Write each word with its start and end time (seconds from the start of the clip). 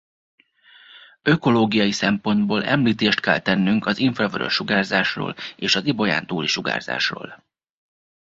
Ökológiai 1.21 1.91
szempontból 1.91 2.63
említést 2.65 3.19
kell 3.19 3.39
tennünk 3.39 3.85
az 3.85 3.97
Infravörös 3.97 4.53
sugárzásról 4.53 5.35
és 5.55 5.75
az 5.75 5.85
Ibolyántúli 5.85 6.47
sugárzásról. 6.47 7.43